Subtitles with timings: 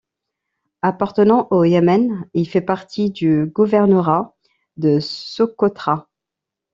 [0.81, 4.35] Appartenant au Yémen, il fait partie du gouvernorat
[4.77, 6.09] de Socotra.